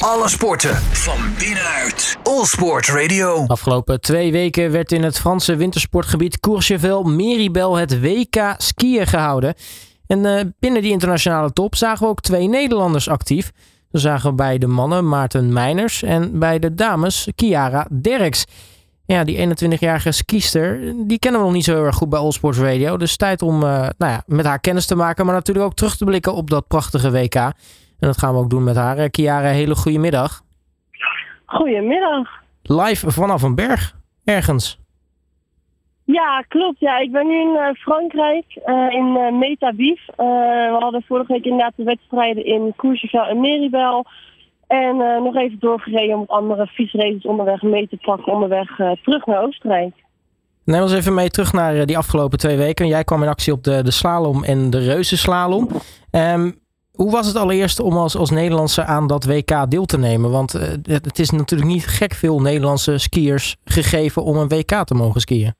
Alle 0.00 0.28
sporten 0.28 0.76
van 0.76 1.18
binnenuit. 1.38 2.16
All 2.22 2.44
Sport 2.44 2.88
Radio. 2.88 3.44
Afgelopen 3.46 4.00
twee 4.00 4.32
weken 4.32 4.70
werd 4.70 4.92
in 4.92 5.02
het 5.02 5.18
Franse 5.18 5.56
wintersportgebied 5.56 6.40
Courchevel-Meribel 6.40 7.76
het 7.76 8.00
WK 8.00 8.54
skiën 8.56 9.06
gehouden. 9.06 9.54
En 10.06 10.18
uh, 10.18 10.40
binnen 10.58 10.82
die 10.82 10.90
internationale 10.90 11.52
top 11.52 11.74
zagen 11.74 12.04
we 12.04 12.10
ook 12.10 12.20
twee 12.20 12.48
Nederlanders 12.48 13.08
actief. 13.08 13.50
Zo 13.92 13.98
zagen 13.98 14.30
we 14.30 14.36
bij 14.36 14.58
de 14.58 14.66
mannen 14.66 15.08
Maarten 15.08 15.52
Meiners 15.52 16.02
en 16.02 16.38
bij 16.38 16.58
de 16.58 16.74
dames 16.74 17.28
Kiara 17.34 17.86
Derks. 18.00 18.44
Ja, 19.04 19.24
die 19.24 19.48
21-jarige 19.48 20.12
skiester, 20.12 20.94
die 21.06 21.18
kennen 21.18 21.40
we 21.40 21.46
nog 21.46 21.54
niet 21.54 21.64
zo 21.64 21.74
heel 21.74 21.84
erg 21.84 21.96
goed 21.96 22.08
bij 22.08 22.18
All 22.18 22.32
Sports 22.32 22.58
Radio. 22.58 22.96
Dus 22.96 23.16
tijd 23.16 23.42
om 23.42 23.54
uh, 23.54 23.70
nou 23.70 24.12
ja, 24.12 24.22
met 24.26 24.44
haar 24.44 24.60
kennis 24.60 24.86
te 24.86 24.94
maken, 24.94 25.24
maar 25.24 25.34
natuurlijk 25.34 25.66
ook 25.66 25.74
terug 25.74 25.96
te 25.96 26.04
blikken 26.04 26.34
op 26.34 26.50
dat 26.50 26.66
prachtige 26.66 27.10
WK. 27.10 27.52
En 28.00 28.06
dat 28.06 28.18
gaan 28.18 28.34
we 28.34 28.40
ook 28.40 28.50
doen 28.50 28.64
met 28.64 28.76
haar. 28.76 29.10
Kiara, 29.10 29.48
hele 29.48 29.74
goede 29.74 29.98
middag. 29.98 30.42
Goedemiddag. 31.44 32.28
Live 32.62 33.10
vanaf 33.10 33.42
een 33.42 33.54
berg, 33.54 33.96
ergens. 34.24 34.78
Ja, 36.04 36.44
klopt. 36.48 36.78
Ja, 36.78 36.98
ik 36.98 37.12
ben 37.12 37.26
nu 37.26 37.40
in 37.40 37.56
uh, 37.56 37.74
Frankrijk, 37.74 38.44
in 38.90 39.16
uh, 39.16 39.38
Metabif. 39.38 40.00
we 40.16 40.76
hadden 40.80 41.02
vorige 41.06 41.32
week 41.32 41.44
inderdaad 41.44 41.72
de 41.76 41.84
wedstrijden 41.84 42.44
in 42.44 42.72
Courchevel 42.76 43.24
en 43.24 43.40
Meribel. 43.40 44.06
En 44.66 44.96
nog 44.96 45.36
even 45.36 45.58
doorgereden 45.58 46.18
om 46.18 46.24
andere 46.26 46.66
fietsraces 46.66 47.22
onderweg 47.22 47.62
mee 47.62 47.88
te 47.88 47.96
pakken 47.96 48.32
onderweg 48.32 48.76
terug 49.02 49.26
naar 49.26 49.42
Oostenrijk. 49.42 49.92
Neem 50.64 50.82
ons 50.82 50.94
even 50.94 51.14
mee 51.14 51.28
terug 51.28 51.52
naar 51.52 51.86
die 51.86 51.98
afgelopen 51.98 52.38
twee 52.38 52.56
weken. 52.56 52.86
Jij 52.86 53.04
kwam 53.04 53.22
in 53.22 53.28
actie 53.28 53.52
op 53.52 53.64
de, 53.64 53.82
de 53.82 53.90
slalom 53.90 54.44
en 54.44 54.70
de 54.70 54.78
reuzenslalom. 54.78 55.68
Um, 56.10 56.58
hoe 57.02 57.10
was 57.10 57.26
het 57.26 57.36
allereerst 57.36 57.80
om 57.80 57.96
als, 57.96 58.16
als 58.16 58.30
Nederlandse 58.30 58.84
aan 58.84 59.06
dat 59.06 59.24
WK 59.24 59.70
deel 59.70 59.84
te 59.84 59.98
nemen? 59.98 60.30
Want 60.30 60.54
uh, 60.54 60.62
het 60.84 61.18
is 61.18 61.30
natuurlijk 61.30 61.70
niet 61.70 61.86
gek 61.86 62.12
veel 62.12 62.40
Nederlandse 62.40 62.98
skiers 62.98 63.56
gegeven 63.64 64.22
om 64.24 64.36
een 64.36 64.48
WK 64.48 64.84
te 64.84 64.94
mogen 64.94 65.20
skiën. 65.20 65.54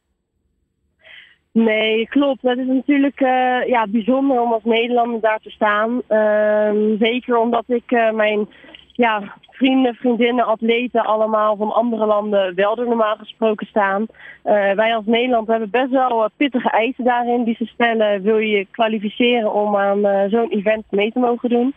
Nee, 1.52 2.08
klopt. 2.08 2.42
Het 2.42 2.58
is 2.58 2.66
natuurlijk 2.66 3.20
uh, 3.20 3.28
ja, 3.66 3.86
bijzonder 3.88 4.40
om 4.40 4.52
als 4.52 4.64
Nederlander 4.64 5.20
daar 5.20 5.40
te 5.42 5.50
staan. 5.50 6.02
Uh, 6.08 6.98
zeker 6.98 7.38
omdat 7.38 7.64
ik 7.66 7.90
uh, 7.90 8.10
mijn 8.10 8.48
ja, 8.92 9.36
vrienden, 9.60 9.94
vriendinnen, 9.94 10.46
atleten 10.46 11.04
allemaal 11.04 11.56
van 11.56 11.72
andere 11.72 12.06
landen 12.06 12.54
wel 12.54 12.76
er 12.76 12.86
normaal 12.86 13.16
gesproken 13.16 13.66
staan. 13.66 14.02
Uh, 14.02 14.72
wij 14.72 14.94
als 14.94 15.04
Nederland 15.04 15.48
hebben 15.48 15.70
best 15.70 15.90
wel 15.90 16.28
pittige 16.36 16.70
eisen 16.70 17.04
daarin 17.04 17.44
die 17.44 17.54
ze 17.54 17.66
stellen. 17.66 18.22
Wil 18.22 18.38
je 18.38 18.56
je 18.56 18.66
kwalificeren 18.70 19.52
om 19.52 19.76
aan 19.76 19.98
uh, 19.98 20.24
zo'n 20.28 20.50
event 20.50 20.84
mee 20.90 21.12
te 21.12 21.18
mogen 21.18 21.48
doen? 21.48 21.74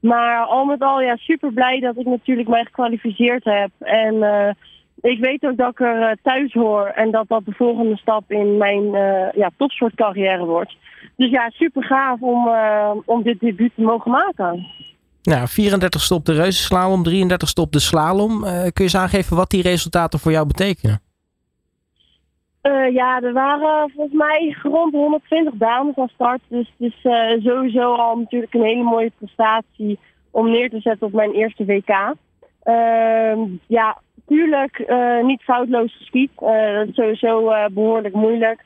Maar 0.00 0.44
al 0.44 0.64
met 0.64 0.82
al, 0.82 1.00
ja, 1.00 1.16
super 1.16 1.52
blij 1.52 1.80
dat 1.80 1.96
ik 1.96 2.06
natuurlijk 2.06 2.48
mij 2.48 2.64
gekwalificeerd 2.64 3.44
heb. 3.44 3.70
En 3.78 4.14
ik 5.00 5.18
weet 5.18 5.44
ook 5.44 5.56
dat 5.56 5.70
ik 5.70 5.80
er 5.80 6.16
thuis 6.22 6.52
hoor 6.52 6.86
en 6.86 7.10
dat 7.10 7.28
dat 7.28 7.44
de 7.44 7.52
volgende 7.52 7.96
stap 7.96 8.30
in 8.30 8.56
mijn 8.56 8.84
ja, 9.34 9.50
topsportcarrière 9.56 10.44
wordt. 10.44 10.76
Dus 11.16 11.30
ja, 11.30 11.50
super 11.50 11.84
gaaf 11.84 12.20
om, 12.20 12.50
om 13.04 13.22
dit 13.22 13.40
debuut 13.40 13.72
te 13.74 13.82
mogen 13.82 14.10
maken. 14.10 14.66
Nou, 15.22 15.48
34 15.48 16.00
stop 16.00 16.24
de 16.24 16.32
reuzenslalom, 16.32 17.02
33 17.02 17.48
stop 17.48 17.72
de 17.72 17.78
slalom. 17.78 18.44
Uh, 18.44 18.50
kun 18.50 18.72
je 18.74 18.82
eens 18.82 18.96
aangeven 18.96 19.36
wat 19.36 19.50
die 19.50 19.62
resultaten 19.62 20.18
voor 20.18 20.32
jou 20.32 20.46
betekenen? 20.46 21.00
Uh, 22.62 22.94
ja, 22.94 23.20
er 23.20 23.32
waren 23.32 23.90
volgens 23.90 24.16
mij 24.16 24.56
rond 24.62 24.92
120 24.92 25.54
dames 25.54 25.96
aan 25.96 26.08
start. 26.08 26.40
Dus 26.48 26.72
het 26.78 26.92
is 26.92 27.04
uh, 27.04 27.52
sowieso 27.52 27.94
al 27.94 28.16
natuurlijk 28.16 28.54
een 28.54 28.62
hele 28.62 28.82
mooie 28.82 29.12
prestatie 29.18 29.98
om 30.30 30.50
neer 30.50 30.70
te 30.70 30.80
zetten 30.80 31.06
op 31.06 31.12
mijn 31.12 31.32
eerste 31.32 31.64
WK. 31.64 32.14
Ehm, 32.62 33.40
ja, 33.66 33.98
tuurlijk 34.26 34.92
niet 35.22 35.42
foutloos 35.42 35.96
geskiet. 35.96 36.30
dat 36.36 36.88
is 36.88 36.94
sowieso 36.94 37.52
behoorlijk 37.72 38.14
moeilijk 38.14 38.64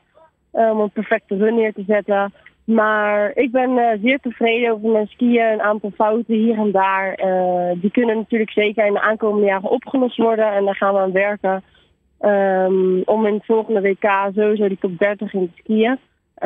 om 0.51 0.81
een 0.81 0.91
perfecte 0.91 1.36
run 1.36 1.55
neer 1.55 1.73
te 1.73 1.85
zetten. 1.86 2.33
Maar 2.67 3.31
ik 3.35 3.51
ben 3.51 3.71
uh, 3.71 3.89
zeer 4.03 4.19
tevreden 4.19 4.73
over 4.73 4.91
mijn 4.91 5.07
skiën. 5.07 5.53
Een 5.53 5.63
aantal 5.63 5.91
fouten 5.95 6.35
hier 6.35 6.59
en 6.59 6.71
daar. 6.71 7.21
Uh, 7.25 7.81
die 7.81 7.91
kunnen 7.91 8.17
natuurlijk 8.17 8.51
zeker 8.51 8.87
in 8.87 8.93
de 8.93 9.01
aankomende 9.01 9.47
jaren 9.47 9.71
opgelost 9.71 10.17
worden. 10.17 10.53
En 10.53 10.65
daar 10.65 10.77
gaan 10.77 10.95
we 10.95 11.01
aan 11.01 11.13
werken. 11.13 11.63
Um, 12.21 13.03
om 13.05 13.27
in 13.27 13.35
het 13.35 13.45
volgende 13.45 13.81
WK 13.81 14.31
sowieso 14.35 14.69
die 14.69 14.79
top 14.81 14.99
30 14.99 15.35
in 15.35 15.53
te 15.55 15.61
skiën. 15.63 15.99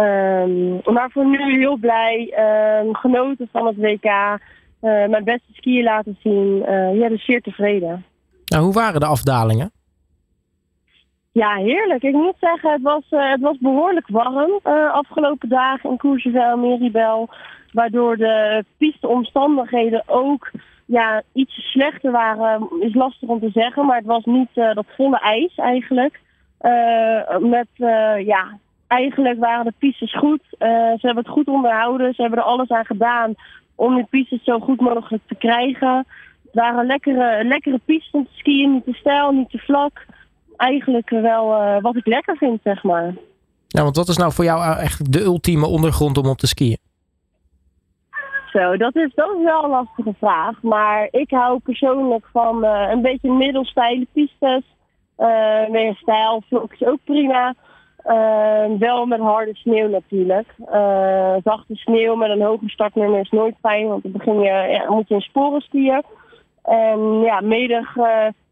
Um, 0.05 0.95
maar 0.95 1.11
voor 1.11 1.27
nu 1.27 1.59
heel 1.59 1.77
blij. 1.77 2.35
Um, 2.85 2.95
genoten 2.95 3.49
van 3.53 3.67
het 3.67 3.77
WK. 3.77 4.05
Uh, 4.05 4.39
mijn 5.07 5.25
beste 5.25 5.53
skiën 5.53 5.83
laten 5.83 6.17
zien. 6.23 6.65
ja, 6.95 7.09
dus 7.09 7.25
zeer 7.25 7.41
tevreden. 7.41 8.05
Nou, 8.45 8.65
hoe 8.65 8.73
waren 8.73 9.01
de 9.01 9.07
afdalingen? 9.07 9.71
Ja, 11.33 11.55
heerlijk. 11.55 12.03
Ik 12.03 12.13
moet 12.13 12.37
zeggen, 12.41 12.73
het 12.73 12.83
was, 12.83 13.03
uh, 13.11 13.31
het 13.31 13.41
was 13.41 13.59
behoorlijk 13.59 14.09
warm 14.09 14.61
uh, 14.65 14.93
afgelopen 14.93 15.49
dagen 15.49 15.91
in 15.91 15.97
Courchevel, 15.97 16.57
Meribel. 16.57 17.29
Waardoor 17.73 18.17
de 18.17 18.65
pisteomstandigheden 18.77 20.03
ook 20.07 20.51
ja, 20.87 21.23
iets 21.33 21.71
slechter 21.71 22.11
waren, 22.11 22.69
is 22.81 22.95
lastig 22.95 23.29
om 23.29 23.41
te 23.41 23.51
zeggen. 23.51 23.87
Maar 23.87 23.97
het 23.97 24.07
was 24.07 24.25
niet 24.25 24.49
uh, 24.55 24.75
dat 24.75 24.87
volle 24.97 25.19
ijs 25.19 25.55
eigenlijk. 25.55 26.21
met, 27.39 27.69
ja, 28.25 28.59
eigenlijk 28.87 29.39
waren 29.39 29.65
de 29.65 29.73
pistes 29.79 30.17
goed. 30.17 30.43
ze 30.59 30.99
hebben 31.01 31.25
het 31.25 31.33
goed 31.33 31.49
onderhouden. 31.49 32.15
Ze 32.15 32.23
hebben 32.23 32.39
er 32.39 32.45
alles 32.45 32.69
aan 32.69 32.87
gedaan 32.87 33.35
om 33.75 33.95
de 33.95 34.07
pistes 34.11 34.45
zo 34.45 34.59
goed 34.59 34.81
mogelijk 34.81 35.23
te 35.27 35.35
krijgen. 35.35 35.97
Het 36.43 36.55
waren 36.55 36.87
lekkere, 36.87 37.45
lekkere 37.45 37.81
pistes 37.85 38.11
om 38.13 38.25
te 38.25 38.39
skiën, 38.39 38.73
niet 38.73 38.85
te 38.85 38.93
stijl, 38.93 39.33
niet 39.33 39.51
te 39.51 39.59
vlak 39.59 40.07
eigenlijk 40.60 41.10
wel 41.10 41.62
uh, 41.62 41.81
wat 41.81 41.97
ik 41.97 42.06
lekker 42.06 42.37
vind, 42.37 42.60
zeg 42.65 42.82
maar. 42.82 43.15
Ja, 43.66 43.82
want 43.82 43.97
wat 43.97 44.09
is 44.09 44.16
nou 44.16 44.32
voor 44.32 44.44
jou 44.44 44.62
eigenlijk 44.62 45.12
de 45.12 45.22
ultieme 45.22 45.66
ondergrond 45.66 46.19
om 46.19 46.26
op 46.26 46.38
te 46.38 46.47
skiën? 46.47 46.78
Zo, 48.53 48.76
dat 48.76 48.97
is, 48.97 49.12
dat 49.15 49.37
is 49.37 49.44
wel 49.44 49.65
een 49.65 49.71
lastige 49.71 50.15
vraag. 50.19 50.62
Maar 50.62 51.09
ik 51.10 51.31
hou 51.31 51.59
persoonlijk 51.59 52.26
van 52.32 52.65
uh, 52.65 52.88
een 52.91 53.03
beetje 53.03 53.32
middelsteile 53.32 54.06
pistes. 54.12 54.62
Uh, 55.19 55.69
meer 55.69 55.94
stijl, 55.94 56.43
is 56.48 56.87
ook 56.87 57.04
prima. 57.04 57.54
wel 58.78 59.06
met 59.06 59.21
harde 59.21 59.54
sneeuw 59.54 59.88
natuurlijk. 59.88 60.48
zachte 61.44 61.75
sneeuw 61.75 62.15
met 62.15 62.31
een 62.31 62.42
hoge 62.42 62.69
startnummer 62.69 63.21
is 63.21 63.31
nooit 63.31 63.54
fijn, 63.60 63.87
want 63.87 64.03
dan 64.03 64.12
begin 64.12 64.41
je, 64.41 64.53
ja, 64.71 64.92
moet 64.92 65.09
je 65.09 65.15
in 65.15 65.21
sporen 65.21 65.60
skiën. 65.60 66.03
En 66.62 67.21
ja, 67.21 67.41
medig 67.41 67.97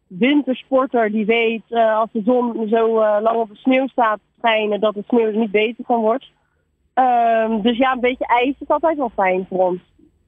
wintersporter 0.08 1.10
die 1.10 1.26
weet 1.26 1.62
uh, 1.68 1.98
als 1.98 2.08
de 2.12 2.22
zon 2.24 2.68
zo 2.68 3.00
uh, 3.00 3.16
lang 3.20 3.36
op 3.40 3.48
de 3.48 3.56
sneeuw 3.56 3.86
staat 3.86 4.18
schijnen 4.38 4.80
dat 4.80 4.94
de 4.94 5.04
sneeuw 5.06 5.26
er 5.26 5.36
niet 5.36 5.50
beter 5.50 5.84
van 5.84 6.00
wordt. 6.00 6.30
Um, 6.94 7.62
dus 7.62 7.76
ja, 7.76 7.92
een 7.92 8.00
beetje 8.00 8.26
ijs 8.26 8.54
is 8.58 8.68
altijd 8.68 8.96
wel 8.96 9.10
fijn 9.14 9.46
voor 9.48 9.66
ons. 9.66 9.80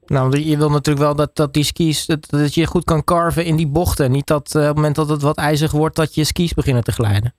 Nou, 0.05 0.39
je 0.39 0.57
wil 0.57 0.69
natuurlijk 0.69 1.05
wel 1.05 1.15
dat, 1.15 1.35
dat 1.35 1.53
die 1.53 1.63
skis, 1.63 2.05
dat, 2.05 2.29
dat 2.29 2.53
je 2.53 2.65
goed 2.65 2.83
kan 2.83 3.03
carven 3.03 3.45
in 3.45 3.55
die 3.55 3.67
bochten. 3.67 4.11
Niet 4.11 4.27
dat 4.27 4.53
uh, 4.55 4.61
op 4.61 4.67
het 4.67 4.75
moment 4.75 4.95
dat 4.95 5.09
het 5.09 5.21
wat 5.21 5.37
ijzig 5.37 5.71
wordt, 5.71 5.95
dat 5.95 6.15
je 6.15 6.23
skis 6.23 6.53
beginnen 6.53 6.83
te 6.83 6.91
glijden. 6.91 7.33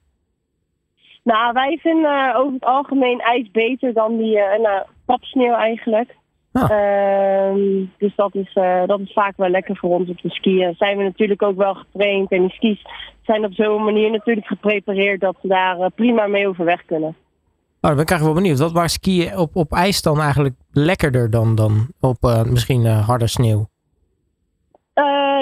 Nou, 1.24 1.52
wij 1.52 1.78
vinden 1.82 2.34
over 2.34 2.52
het 2.52 2.64
algemeen 2.64 3.20
ijs 3.20 3.50
beter 3.50 3.92
dan 3.92 4.16
die 4.16 4.36
nou, 4.36 4.82
papsneeuw 5.04 5.54
eigenlijk. 5.54 6.16
Ah. 6.52 6.70
Uh, 6.70 7.86
dus 7.98 8.14
dat 8.14 8.34
is, 8.34 8.54
uh, 8.54 8.86
dat 8.86 9.00
is 9.00 9.12
vaak 9.12 9.36
wel 9.36 9.48
lekker 9.48 9.76
voor 9.76 9.90
ons 9.90 10.08
op 10.08 10.20
de 10.22 10.30
skiën. 10.30 10.74
Zijn 10.78 10.96
we 10.96 11.02
natuurlijk 11.02 11.42
ook 11.42 11.56
wel 11.56 11.74
getraind 11.74 12.30
en 12.30 12.40
die 12.40 12.50
skis 12.50 12.86
zijn 13.22 13.44
op 13.44 13.52
zo'n 13.52 13.84
manier 13.84 14.10
natuurlijk 14.10 14.46
geprepareerd 14.46 15.20
dat 15.20 15.36
ze 15.42 15.48
daar 15.48 15.78
uh, 15.78 15.86
prima 15.94 16.26
mee 16.26 16.48
overweg 16.48 16.84
kunnen. 16.84 17.08
Oh, 17.08 17.88
dan 17.88 17.94
ben 17.94 18.02
ik 18.02 18.10
eigenlijk 18.10 18.22
wel 18.22 18.42
benieuwd. 18.42 18.58
Wat 18.58 18.72
waar 18.72 18.88
skiën 18.88 19.38
op, 19.38 19.56
op 19.56 19.72
ijs 19.72 20.02
dan 20.02 20.20
eigenlijk 20.20 20.54
lekkerder 20.72 21.30
dan, 21.30 21.54
dan 21.54 21.86
op 22.00 22.16
uh, 22.20 22.42
misschien 22.42 22.86
harde 22.86 23.26
sneeuw? 23.26 23.70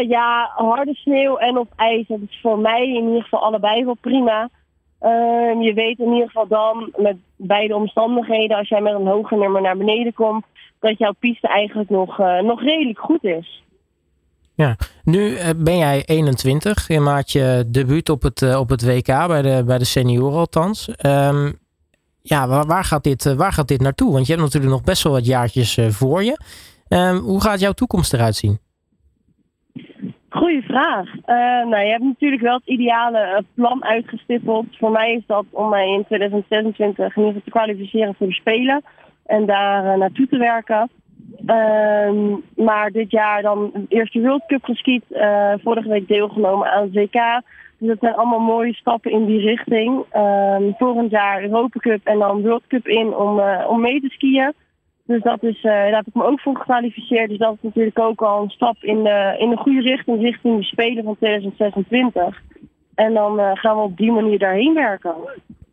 ja, 0.09 0.51
harde 0.55 0.95
sneeuw 0.95 1.37
en 1.37 1.59
op 1.59 1.69
ijs. 1.77 2.07
Dat 2.07 2.19
is 2.29 2.39
voor 2.43 2.59
mij 2.59 2.87
in 2.87 3.07
ieder 3.07 3.23
geval 3.23 3.41
allebei 3.41 3.85
wel 3.85 3.97
prima. 4.01 4.49
Ehm, 5.01 5.61
je 5.61 5.73
weet 5.75 5.99
in 5.99 6.13
ieder 6.13 6.27
geval 6.27 6.47
dan 6.47 6.93
met 6.97 7.17
beide 7.37 7.75
omstandigheden, 7.75 8.57
als 8.57 8.69
jij 8.69 8.81
met 8.81 8.95
een 8.95 9.07
hoger 9.07 9.39
nummer 9.39 9.63
naar 9.63 9.77
beneden 9.77 10.13
komt, 10.13 10.45
dat 10.81 10.99
jouw 10.99 11.13
piste 11.19 11.49
eigenlijk 11.49 11.91
nog, 11.91 12.21
uh, 12.21 12.41
nog 12.41 12.63
redelijk 12.63 12.99
goed 12.99 13.25
is. 13.25 13.63
Ja, 14.55 14.77
nu 15.05 15.21
uh, 15.21 15.51
ben 15.57 15.79
jij 15.79 16.03
21. 16.05 16.89
Je 16.89 17.01
maakt 17.01 17.33
je 17.33 17.65
debuut 17.67 18.09
op 18.09 18.23
het, 18.23 18.41
uh, 18.41 18.59
op 18.59 18.69
het 18.69 18.85
WK 18.85 19.07
bij 19.07 19.43
de, 19.43 19.63
bij 19.67 19.79
de 19.79 19.85
senioren 19.85 20.39
althans. 20.39 20.89
Um, 21.07 21.59
ja, 22.23 22.49
waar, 22.49 22.67
waar, 22.67 22.85
gaat 22.85 23.05
dit, 23.05 23.35
waar 23.35 23.53
gaat 23.53 23.69
dit 23.69 23.81
naartoe? 23.81 24.13
Want 24.13 24.27
je 24.27 24.33
hebt 24.33 24.45
natuurlijk 24.45 24.73
nog 24.73 24.85
best 24.85 25.03
wel 25.03 25.13
wat 25.13 25.27
jaartjes 25.27 25.79
voor 25.89 26.25
je. 26.25 26.39
Um, 26.89 27.17
hoe 27.17 27.41
gaat 27.41 27.61
jouw 27.61 27.73
toekomst 27.73 28.13
eruit 28.13 28.35
zien? 28.35 28.59
Goeie 30.29 30.63
vraag. 30.63 31.07
Uh, 31.07 31.71
nou, 31.71 31.85
je 31.85 31.91
hebt 31.91 32.05
natuurlijk 32.05 32.43
wel 32.43 32.55
het 32.55 32.67
ideale 32.67 33.45
plan 33.55 33.85
uitgestippeld. 33.85 34.67
Voor 34.79 34.91
mij 34.91 35.13
is 35.13 35.23
dat 35.27 35.45
om 35.51 35.69
mij 35.69 35.89
in 35.89 36.05
2026 36.05 37.17
in 37.17 37.23
ieder 37.23 37.33
geval 37.35 37.43
te 37.45 37.51
kwalificeren 37.51 38.15
voor 38.15 38.27
de 38.27 38.33
Spelen 38.33 38.83
en 39.31 39.47
daar 39.47 39.85
uh, 39.85 39.95
naartoe 39.95 40.29
te 40.29 40.39
werken. 40.39 40.91
Ehm, 41.47 42.37
maar 42.57 42.91
dit 42.91 43.11
jaar 43.11 43.43
dan 43.43 43.71
de 43.75 43.85
eerste 43.89 44.21
World 44.21 44.47
Cup 44.47 44.65
geskiet. 44.65 45.05
Uh, 45.11 45.53
vorige 45.63 45.89
week 45.89 46.09
deelgenomen 46.09 46.73
aan 46.73 46.83
het 46.83 46.95
WK. 46.95 47.43
Dus 47.79 47.89
dat 47.89 47.99
zijn 48.01 48.15
allemaal 48.15 48.41
mooie 48.41 48.75
stappen 48.75 49.11
in 49.11 49.27
die 49.27 49.41
richting. 49.41 50.05
Um, 50.17 50.75
volgend 50.79 51.11
jaar 51.11 51.43
Europa 51.43 51.79
Cup 51.79 52.01
en 52.05 52.19
dan 52.19 52.43
World 52.43 52.67
Cup 52.67 52.89
in 52.89 53.17
om, 53.17 53.39
uh, 53.39 53.67
om 53.69 53.81
mee 53.81 54.01
te 54.01 54.09
skiën. 54.09 54.53
Dus 55.07 55.23
dat 55.23 55.43
is, 55.43 55.63
daar 55.63 55.95
heb 55.95 56.07
ik 56.07 56.15
me 56.15 56.25
ook 56.25 56.41
voor 56.41 56.57
gekwalificeerd. 56.57 57.29
Dus 57.29 57.39
dat 57.39 57.53
is 57.55 57.63
natuurlijk 57.63 57.99
ook 57.99 58.23
al 58.23 58.43
een 58.43 58.51
stap 58.51 58.77
in 58.81 59.03
de, 59.03 59.37
in 59.39 59.51
de 59.51 59.57
goede 59.57 59.81
richting, 59.81 60.21
richting 60.21 60.59
de 60.59 60.65
Spelen 60.65 61.05
van 61.05 61.17
2026. 61.17 62.43
En 62.95 63.15
dan 63.15 63.57
gaan 63.57 63.77
we 63.77 63.83
op 63.83 63.97
die 63.97 64.13
manier 64.13 64.39
daarheen 64.39 64.75
werken. 64.75 65.15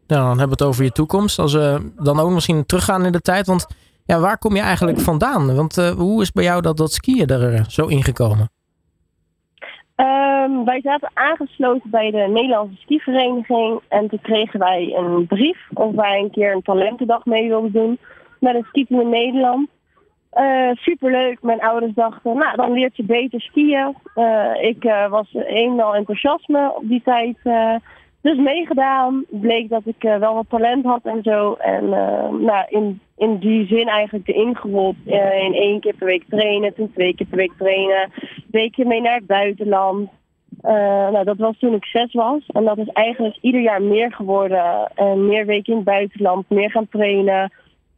Nou, 0.07 0.21
dan 0.21 0.37
hebben 0.39 0.57
we 0.57 0.63
het 0.63 0.71
over 0.71 0.83
je 0.83 0.91
toekomst. 0.91 1.39
Als 1.39 1.53
we 1.53 1.91
dan 1.95 2.19
ook 2.19 2.31
misschien 2.31 2.65
teruggaan 2.65 3.05
in 3.05 3.11
de 3.11 3.21
tijd. 3.21 3.47
Want 3.47 3.67
ja, 4.05 4.19
waar 4.19 4.37
kom 4.37 4.55
je 4.55 4.61
eigenlijk 4.61 4.99
vandaan? 4.99 5.55
Want 5.55 5.77
uh, 5.77 5.89
hoe 5.89 6.21
is 6.21 6.31
bij 6.31 6.43
jou 6.43 6.61
dat, 6.61 6.77
dat 6.77 6.91
skiën 6.91 7.27
er 7.27 7.53
eh, 7.53 7.63
zo 7.63 7.85
ingekomen? 7.85 8.49
Um, 9.95 10.65
wij 10.65 10.81
zaten 10.83 11.11
aangesloten 11.13 11.89
bij 11.89 12.11
de 12.11 12.27
Nederlandse 12.29 12.81
skivereniging. 12.81 13.81
En 13.87 14.09
toen 14.09 14.21
kregen 14.21 14.59
wij 14.59 14.93
een 14.97 15.27
brief 15.27 15.67
of 15.73 15.95
wij 15.95 16.19
een 16.19 16.31
keer 16.31 16.53
een 16.53 16.61
talentendag 16.61 17.25
mee 17.25 17.47
wilden 17.47 17.71
doen. 17.71 17.99
Met 18.39 18.55
een 18.55 18.65
skiën 18.67 19.01
in 19.01 19.09
Nederland. 19.09 19.69
Uh, 20.33 20.71
superleuk. 20.73 21.41
Mijn 21.41 21.61
ouders 21.61 21.93
dachten, 21.93 22.37
nou 22.37 22.55
dan 22.55 22.71
leert 22.71 22.97
je 22.97 23.03
beter 23.03 23.41
skiën. 23.41 23.95
Ik 24.61 24.83
was 25.09 25.33
eenmaal 25.33 25.95
enthousiasme 25.95 26.73
op 26.75 26.87
die 26.87 27.01
tijd. 27.03 27.37
Dus 28.21 28.37
meegedaan. 28.37 29.25
Bleek 29.29 29.69
dat 29.69 29.81
ik 29.85 30.01
wel 30.01 30.33
wat 30.33 30.49
talent 30.49 30.85
had 30.85 31.01
en 31.03 31.23
zo. 31.23 31.53
En 31.53 31.89
nou, 32.41 32.65
in 32.69 33.01
in 33.17 33.37
die 33.37 33.65
zin 33.65 33.87
eigenlijk 33.87 34.27
erin 34.27 34.55
gerold. 34.55 34.95
Uh, 35.05 35.43
in 35.43 35.53
één 35.53 35.79
keer 35.79 35.93
per 35.93 36.07
week 36.07 36.23
trainen, 36.29 36.73
toen 36.73 36.91
twee 36.93 37.15
keer 37.15 37.27
per 37.27 37.37
week 37.37 37.53
trainen. 37.57 38.11
Weekje 38.51 38.85
mee 38.85 39.01
naar 39.01 39.15
het 39.15 39.25
buitenland. 39.25 40.09
Nou, 40.61 41.23
dat 41.23 41.37
was 41.37 41.59
toen 41.59 41.73
ik 41.73 41.85
zes 41.85 42.13
was. 42.13 42.45
En 42.47 42.63
dat 42.63 42.77
is 42.77 42.87
eigenlijk 42.87 43.37
ieder 43.41 43.61
jaar 43.61 43.81
meer 43.81 44.13
geworden. 44.13 44.91
En 44.95 45.25
meer 45.27 45.45
weken 45.45 45.71
in 45.71 45.75
het 45.75 45.85
buitenland, 45.85 46.49
meer 46.49 46.71
gaan 46.71 46.87
trainen. 46.89 47.51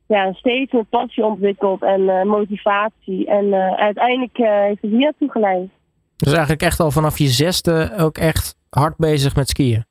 Ja, 0.08 0.34
steeds 0.34 0.72
meer 0.72 0.86
passie 0.86 1.26
ontwikkeld 1.26 1.82
en 1.82 2.28
motivatie. 2.28 3.28
En 3.28 3.54
uiteindelijk 3.78 4.38
heeft 4.38 4.82
het 4.82 4.92
hier 4.92 5.00
naartoe 5.00 5.32
geleid. 5.32 5.70
Dus 6.16 6.32
eigenlijk 6.32 6.62
echt 6.62 6.80
al 6.80 6.92
vanaf 6.92 7.18
je 7.18 7.28
zesde 7.28 7.92
ook 7.98 8.18
echt 8.18 8.56
hard 8.70 8.98
bezig 8.98 9.36
met 9.36 9.50
skiën? 9.50 9.89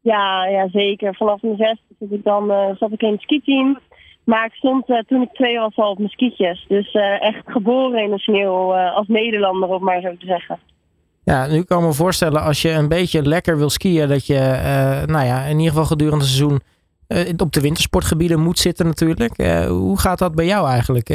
Ja, 0.00 0.46
ja 0.46 0.68
zeker. 0.68 1.14
Vanaf 1.14 1.42
mijn 1.42 1.56
zesde 1.56 1.94
zat 1.98 2.10
ik 2.10 2.24
dan 2.24 2.76
zat 2.78 2.92
ik 2.92 3.02
in 3.02 3.12
het 3.12 3.20
skiteam. 3.20 3.78
Maar 4.24 4.44
ik 4.44 4.52
stond 4.52 4.88
uh, 4.88 4.98
toen 4.98 5.22
ik 5.22 5.32
twee 5.32 5.58
was 5.58 5.76
al 5.76 5.90
op 5.90 5.98
mijn 5.98 6.10
skietjes. 6.10 6.64
Dus 6.68 6.94
uh, 6.94 7.22
echt 7.22 7.42
geboren 7.44 8.02
in 8.02 8.10
de 8.10 8.18
sneeuw 8.18 8.74
als 8.74 9.06
Nederlander, 9.08 9.68
om 9.68 9.84
maar 9.84 10.00
zo 10.00 10.16
te 10.16 10.26
zeggen. 10.26 10.58
Ja, 11.24 11.46
nu 11.46 11.62
kan 11.62 11.78
ik 11.78 11.86
me 11.86 11.92
voorstellen 11.92 12.42
als 12.42 12.62
je 12.62 12.70
een 12.70 12.88
beetje 12.88 13.22
lekker 13.22 13.58
wil 13.58 13.70
skiën, 13.70 14.08
dat 14.08 14.26
je 14.26 14.38
nou 15.06 15.26
ja, 15.26 15.42
in 15.42 15.56
ieder 15.56 15.68
geval 15.68 15.84
gedurende 15.84 16.24
het 16.24 16.32
seizoen 16.34 16.60
op 17.36 17.52
de 17.52 17.60
wintersportgebieden 17.60 18.40
moet 18.40 18.58
zitten 18.58 18.86
natuurlijk. 18.86 19.36
hoe 19.68 19.98
gaat 19.98 20.18
dat 20.18 20.34
bij 20.34 20.46
jou 20.46 20.68
eigenlijk? 20.68 21.08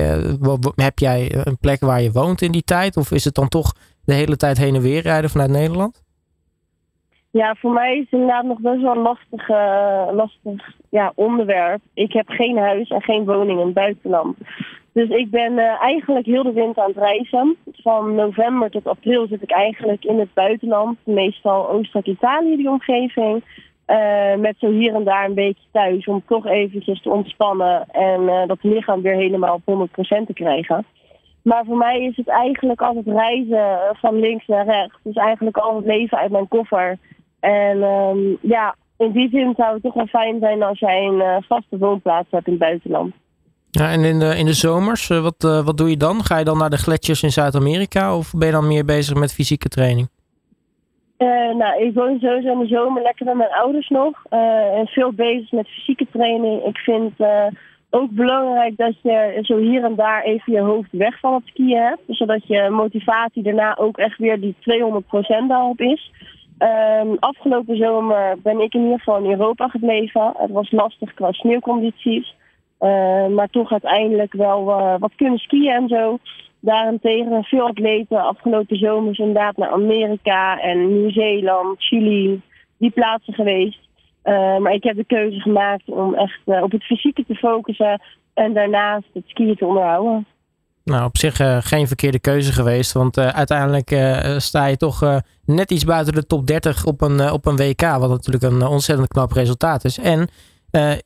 heb 0.75 0.99
jij 0.99 1.35
een 1.43 1.57
plek 1.57 1.79
waar 1.79 2.01
je 2.01 2.11
woont 2.11 2.41
in 2.41 2.51
die 2.51 2.63
tijd? 2.63 2.97
Of 2.97 3.11
is 3.11 3.23
het 3.25 3.35
dan 3.35 3.47
toch 3.47 3.73
de 4.03 4.13
hele 4.13 4.37
tijd 4.37 4.57
heen 4.57 4.75
en 4.75 4.81
weer 4.81 5.01
rijden 5.01 5.29
vanuit 5.29 5.49
Nederland? 5.49 6.04
Ja, 7.41 7.55
voor 7.55 7.71
mij 7.71 7.93
is 7.93 7.99
het 7.99 8.11
inderdaad 8.11 8.43
nog 8.43 8.59
best 8.59 8.81
wel 8.81 8.95
een 8.95 9.01
lastig, 9.01 9.49
uh, 9.49 10.07
lastig 10.11 10.73
ja, 10.89 11.11
onderwerp. 11.15 11.81
Ik 11.93 12.13
heb 12.13 12.29
geen 12.29 12.57
huis 12.57 12.89
en 12.89 13.01
geen 13.01 13.25
woning 13.25 13.59
in 13.59 13.65
het 13.65 13.73
buitenland. 13.73 14.37
Dus 14.91 15.09
ik 15.09 15.29
ben 15.29 15.51
uh, 15.51 15.81
eigenlijk 15.81 16.25
heel 16.25 16.43
de 16.43 16.53
winter 16.53 16.83
aan 16.83 16.89
het 16.89 16.97
reizen. 16.97 17.55
Van 17.73 18.15
november 18.15 18.69
tot 18.69 18.87
april 18.87 19.27
zit 19.27 19.41
ik 19.41 19.51
eigenlijk 19.51 20.05
in 20.05 20.19
het 20.19 20.33
buitenland. 20.33 20.97
Meestal 21.03 21.69
Oostenrijk-Italië, 21.69 22.55
die 22.55 22.69
omgeving. 22.69 23.43
Uh, 23.87 24.35
met 24.35 24.55
zo 24.59 24.71
hier 24.71 24.93
en 24.93 25.03
daar 25.03 25.25
een 25.25 25.33
beetje 25.33 25.67
thuis 25.71 26.05
om 26.05 26.23
toch 26.27 26.45
eventjes 26.47 27.01
te 27.01 27.09
ontspannen. 27.09 27.85
En 27.91 28.47
dat 28.47 28.57
lichaam 28.61 29.01
weer 29.01 29.15
helemaal 29.15 29.61
op 29.65 29.89
100% 29.89 29.91
te 30.25 30.33
krijgen. 30.33 30.85
Maar 31.41 31.65
voor 31.65 31.77
mij 31.77 32.01
is 32.01 32.15
het 32.15 32.27
eigenlijk 32.27 32.81
altijd 32.81 33.05
reizen 33.07 33.79
van 33.93 34.19
links 34.19 34.47
naar 34.47 34.65
rechts. 34.65 34.97
Dus 35.03 35.15
eigenlijk 35.15 35.57
al 35.57 35.75
het 35.75 35.85
leven 35.85 36.17
uit 36.17 36.31
mijn 36.31 36.47
koffer. 36.47 36.97
En 37.39 37.83
um, 37.83 38.37
ja, 38.41 38.75
in 38.97 39.11
die 39.11 39.29
zin 39.29 39.53
zou 39.57 39.73
het 39.73 39.83
toch 39.83 39.93
wel 39.93 40.07
fijn 40.07 40.39
zijn 40.39 40.63
als 40.63 40.79
jij 40.79 41.05
een 41.05 41.15
uh, 41.15 41.37
vaste 41.47 41.77
woonplaats 41.77 42.27
hebt 42.31 42.45
in 42.45 42.53
het 42.53 42.61
buitenland. 42.61 43.13
Ja, 43.71 43.91
en 43.91 44.03
in 44.03 44.19
de, 44.19 44.37
in 44.37 44.45
de 44.45 44.53
zomers, 44.53 45.09
uh, 45.09 45.21
wat, 45.21 45.43
uh, 45.45 45.65
wat 45.65 45.77
doe 45.77 45.89
je 45.89 45.97
dan? 45.97 46.23
Ga 46.23 46.37
je 46.37 46.45
dan 46.45 46.57
naar 46.57 46.69
de 46.69 46.77
gletsjers 46.77 47.23
in 47.23 47.31
Zuid-Amerika 47.31 48.17
of 48.17 48.33
ben 48.37 48.47
je 48.47 48.53
dan 48.53 48.67
meer 48.67 48.85
bezig 48.85 49.15
met 49.15 49.33
fysieke 49.33 49.67
training? 49.67 50.07
nou, 51.57 51.83
ik 51.83 51.93
woon 51.93 52.19
sowieso 52.19 52.51
in 52.51 52.59
de 52.59 52.67
zomer 52.67 53.01
lekker 53.01 53.25
met 53.25 53.35
mijn 53.35 53.53
ouders 53.53 53.89
nog. 53.89 54.23
en 54.29 54.87
veel 54.87 55.13
bezig 55.13 55.51
met 55.51 55.67
fysieke 55.67 56.07
training. 56.11 56.63
Ik 56.65 56.77
vind 56.77 57.13
ook 57.89 58.11
belangrijk 58.11 58.77
dat 58.77 58.93
je 59.01 59.39
zo 59.41 59.57
hier 59.57 59.83
en 59.83 59.95
daar 59.95 60.23
even 60.23 60.53
je 60.53 60.59
hoofd 60.59 60.91
weg 60.91 61.19
van 61.19 61.33
het 61.33 61.43
skiën 61.45 61.77
hebt. 61.77 62.01
Zodat 62.07 62.47
je 62.47 62.69
motivatie 62.69 63.43
daarna 63.43 63.77
ook 63.77 63.97
echt 63.97 64.17
weer 64.17 64.39
die 64.39 64.55
200% 64.59 65.47
daarop 65.47 65.79
is. 65.81 66.11
Um, 66.59 67.17
afgelopen 67.19 67.77
zomer 67.77 68.37
ben 68.41 68.59
ik 68.59 68.73
in 68.73 68.81
ieder 68.81 68.97
geval 68.97 69.17
in 69.17 69.31
Europa 69.31 69.67
gebleven. 69.67 70.33
Het 70.37 70.51
was 70.51 70.71
lastig 70.71 71.13
qua 71.13 71.31
sneeuwcondities. 71.31 72.35
Uh, 72.79 73.27
maar 73.27 73.49
toch 73.49 73.71
uiteindelijk 73.71 74.33
wel 74.33 74.69
uh, 74.69 74.95
wat 74.99 75.15
kunnen 75.15 75.39
skiën 75.39 75.71
en 75.71 75.87
zo. 75.87 76.17
Daarentegen 76.59 77.43
veel 77.43 77.67
atleten 77.67 78.23
afgelopen 78.23 78.77
zomers 78.77 79.17
inderdaad 79.17 79.57
naar 79.57 79.69
Amerika 79.69 80.59
en 80.59 80.87
Nieuw-Zeeland, 80.87 81.83
Chili, 81.83 82.41
die 82.77 82.91
plaatsen 82.91 83.33
geweest. 83.33 83.79
Uh, 84.23 84.57
maar 84.57 84.73
ik 84.73 84.83
heb 84.83 84.95
de 84.95 85.05
keuze 85.05 85.39
gemaakt 85.39 85.83
om 85.85 86.13
echt 86.13 86.39
op 86.45 86.71
het 86.71 86.83
fysieke 86.83 87.25
te 87.25 87.35
focussen 87.35 88.01
en 88.33 88.53
daarnaast 88.53 89.07
het 89.13 89.23
skiën 89.27 89.55
te 89.55 89.65
onderhouden. 89.65 90.25
Nou, 90.85 91.05
op 91.05 91.17
zich 91.17 91.39
uh, 91.39 91.57
geen 91.59 91.87
verkeerde 91.87 92.19
keuze 92.19 92.51
geweest. 92.51 92.91
Want 92.93 93.17
uh, 93.17 93.27
uiteindelijk 93.27 93.91
uh, 93.91 94.37
sta 94.37 94.65
je 94.65 94.77
toch 94.77 95.21
net 95.45 95.71
iets 95.71 95.85
buiten 95.85 96.13
de 96.13 96.25
top 96.25 96.47
30 96.47 96.85
op 96.85 97.01
een, 97.01 97.31
op 97.31 97.45
een 97.45 97.55
WK. 97.55 97.81
Wat 97.81 98.09
natuurlijk 98.09 98.43
een 98.43 98.65
ontzettend 98.65 99.07
knap 99.07 99.31
resultaat 99.31 99.83
is. 99.83 99.99
En 99.99 100.27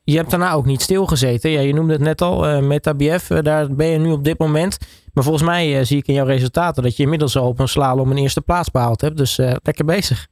je 0.04 0.18
hebt 0.18 0.30
daarna 0.30 0.52
ook 0.52 0.66
niet 0.66 0.82
stilgezeten. 0.82 1.50
Ja, 1.50 1.60
je 1.60 1.74
noemde 1.74 1.94
het 1.94 2.02
net 2.02 2.22
al, 2.22 2.62
Metabiev. 2.62 3.28
daar 3.28 3.76
ben 3.76 3.88
je 3.88 3.98
nu 3.98 4.12
op 4.12 4.24
dit 4.24 4.40
moment. 4.40 4.78
Maar 5.14 5.24
volgens 5.24 5.46
mij 5.46 5.84
zie 5.84 5.98
ik 5.98 6.08
in 6.08 6.14
jouw 6.14 6.26
resultaten 6.26 6.84
dat 6.84 6.98
je 6.98 7.04
inmiddels 7.04 7.38
al 7.38 7.48
op 7.48 7.60
een 7.60 7.68
slalom 7.68 8.12
een 8.12 8.18
eerste 8.18 8.42
plaats 8.42 8.72
behaald 8.72 9.02
hebt. 9.02 9.18
Dus 9.18 9.38
lekker 9.38 9.86
bezig. 9.86 10.28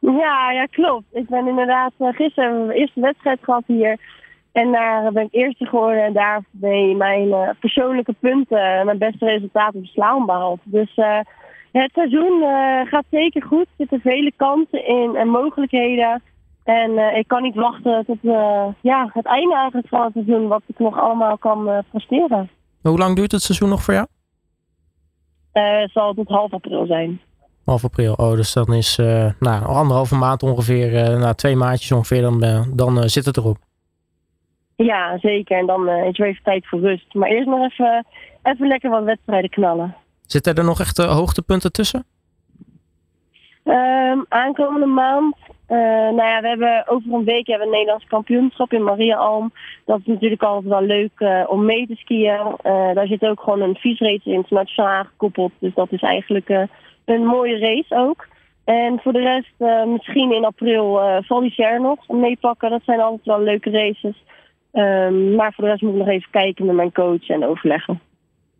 Ja, 0.00 0.50
ja, 0.50 0.66
klopt. 0.70 1.04
Ik 1.12 1.28
ben 1.28 1.46
inderdaad 1.46 1.92
gisteren 1.98 2.66
mijn 2.66 2.78
eerste 2.78 3.00
wedstrijd 3.00 3.38
gehad 3.42 3.62
hier. 3.66 3.98
En 4.62 4.72
daar 4.72 5.12
ben 5.12 5.24
ik 5.24 5.34
eerste 5.34 5.64
geworden 5.64 6.04
en 6.04 6.12
daar 6.12 6.40
ben 6.50 6.96
mijn 6.96 7.28
uh, 7.28 7.48
persoonlijke 7.60 8.14
punten, 8.20 8.84
mijn 8.84 8.98
beste 8.98 9.24
resultaten 9.24 9.80
op 9.80 9.86
slaan 9.86 10.26
behaald. 10.26 10.60
Dus 10.64 10.96
uh, 10.96 11.18
het 11.72 11.90
seizoen 11.92 12.40
uh, 12.42 12.86
gaat 12.86 13.04
zeker 13.10 13.42
goed. 13.42 13.66
Er 13.66 13.74
zitten 13.76 14.00
vele 14.00 14.32
kansen 14.36 14.86
in 14.86 15.16
en 15.16 15.28
mogelijkheden. 15.28 16.22
En 16.64 17.16
ik 17.16 17.28
kan 17.28 17.42
niet 17.42 17.54
wachten 17.54 18.04
tot 18.06 18.18
ja, 18.80 19.10
het 19.12 19.26
einde 19.26 19.54
eigenlijk 19.54 19.88
van 19.88 20.02
het 20.02 20.12
seizoen, 20.12 20.48
wat 20.48 20.62
ik 20.66 20.78
nog 20.78 21.00
allemaal 21.00 21.38
kan 21.38 21.84
presteren. 21.90 22.50
Hoe 22.82 22.98
lang 22.98 23.16
duurt 23.16 23.32
het 23.32 23.42
seizoen 23.42 23.68
nog 23.68 23.82
voor 23.82 23.94
jou? 23.94 24.06
het 25.52 25.90
zal 25.90 26.14
tot 26.14 26.28
half 26.28 26.52
april 26.52 26.86
zijn. 26.86 27.20
Half 27.64 27.84
april, 27.84 28.14
oh, 28.14 28.32
dus 28.32 28.52
dan 28.52 28.72
is 28.74 28.96
nou, 29.38 29.64
anderhalve 29.64 30.14
maand 30.14 30.42
ongeveer, 30.42 31.18
nou, 31.18 31.34
twee 31.34 31.56
maandjes 31.56 31.92
ongeveer, 31.92 32.22
dan, 32.22 32.66
dan 32.74 33.08
zit 33.08 33.24
het 33.24 33.36
erop. 33.36 33.56
Ja, 34.76 35.18
zeker. 35.18 35.58
En 35.58 35.66
dan 35.66 35.88
uh, 35.88 36.06
is 36.06 36.18
er 36.18 36.26
even 36.26 36.42
tijd 36.42 36.66
voor 36.66 36.80
rust. 36.80 37.14
Maar 37.14 37.28
eerst 37.28 37.48
nog 37.48 37.70
even, 37.70 38.06
even 38.42 38.68
lekker 38.68 38.90
wat 38.90 39.04
wedstrijden 39.04 39.50
knallen. 39.50 39.96
Zitten 40.26 40.54
er 40.54 40.64
nog 40.64 40.80
echt 40.80 40.96
hoogtepunten 40.96 41.72
tussen? 41.72 42.04
Um, 43.64 44.26
aankomende 44.28 44.86
maand. 44.86 45.36
Uh, 45.68 45.78
nou 45.78 46.22
ja, 46.22 46.40
we 46.40 46.48
hebben 46.48 46.88
over 46.88 47.12
een 47.12 47.24
week 47.24 47.46
hebben 47.46 47.66
we 47.66 47.72
een 47.72 47.78
Nederlands 47.78 48.06
kampioenschap 48.06 48.72
in 48.72 48.82
Maria 48.82 49.16
Alm. 49.16 49.52
Dat 49.84 49.98
is 49.98 50.06
natuurlijk 50.06 50.42
altijd 50.42 50.72
wel 50.72 50.82
leuk 50.82 51.12
uh, 51.18 51.44
om 51.46 51.64
mee 51.64 51.86
te 51.86 51.94
skiën. 51.94 52.56
daar 52.94 53.06
zit 53.06 53.26
ook 53.26 53.40
gewoon 53.40 53.60
een 53.60 53.74
viesrace 53.74 54.30
internationaal 54.30 54.92
aangekoppeld. 54.92 55.52
Dus 55.58 55.74
dat 55.74 55.92
is 55.92 56.02
eigenlijk 56.02 56.48
een 57.04 57.24
mooie 57.24 57.58
race 57.58 57.96
ook. 57.96 58.26
En 58.64 59.00
voor 59.02 59.12
de 59.12 59.20
rest, 59.20 59.86
misschien 59.86 60.32
in 60.32 60.44
april 60.44 61.02
uh, 61.02 61.78
nog 61.78 62.08
meepakken. 62.08 62.70
Dat 62.70 62.82
zijn 62.84 63.00
altijd 63.00 63.24
wel 63.24 63.40
leuke 63.40 63.70
races. 63.70 64.24
Um, 64.76 65.34
maar 65.34 65.52
voor 65.52 65.64
de 65.64 65.70
rest 65.70 65.82
moet 65.82 65.92
ik 65.92 65.98
nog 65.98 66.08
even 66.08 66.30
kijken 66.30 66.66
met 66.66 66.74
mijn 66.74 66.92
coach 66.92 67.28
en 67.28 67.44
overleggen. 67.44 68.00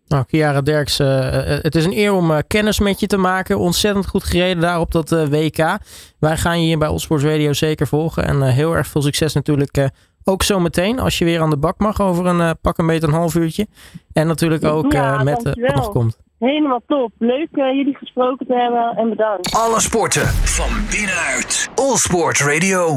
Nou, 0.08 0.24
Kiara 0.24 0.60
Derks, 0.60 1.00
uh, 1.00 1.30
het 1.42 1.74
is 1.74 1.84
een 1.84 1.96
eer 1.96 2.12
om 2.12 2.30
uh, 2.30 2.38
kennis 2.46 2.80
met 2.80 3.00
je 3.00 3.06
te 3.06 3.16
maken. 3.16 3.58
Ontzettend 3.58 4.06
goed 4.06 4.24
gereden 4.24 4.60
daar 4.60 4.80
op 4.80 4.92
dat 4.92 5.12
uh, 5.12 5.24
WK. 5.24 5.78
Wij 6.18 6.36
gaan 6.36 6.60
je 6.60 6.66
hier 6.66 6.78
bij 6.78 6.88
Allsports 6.88 7.24
Radio 7.24 7.52
zeker 7.52 7.86
volgen. 7.86 8.24
En 8.24 8.42
heel 8.42 8.76
erg 8.76 8.86
veel 8.86 9.02
succes 9.02 9.34
natuurlijk 9.34 9.90
Ook 10.24 10.42
zometeen, 10.42 10.98
als 10.98 11.18
je 11.18 11.24
weer 11.24 11.40
aan 11.40 11.50
de 11.50 11.58
bak 11.58 11.78
mag 11.78 12.00
over 12.00 12.26
een 12.26 12.38
uh, 12.38 12.50
pak 12.60 12.78
een 12.78 12.86
beetje 12.86 13.06
een 13.06 13.12
half 13.12 13.34
uurtje. 13.34 13.66
En 14.12 14.26
natuurlijk 14.26 14.64
ook 14.64 14.92
ja, 14.92 15.22
met 15.22 15.42
wat 15.42 15.56
nog 15.56 15.90
komt. 15.90 16.18
Helemaal 16.38 16.80
top. 16.86 17.12
Leuk 17.18 17.48
jullie 17.52 17.96
gesproken 17.96 18.46
te 18.46 18.54
hebben 18.54 18.96
en 18.96 19.08
bedankt. 19.08 19.54
Alle 19.54 19.80
sporten 19.80 20.26
van 20.26 20.70
binnenuit. 20.90 21.70
All 21.74 21.96
Sport 21.96 22.40
Radio. 22.40 22.94